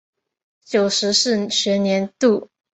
[0.65, 2.49] 九十四学年度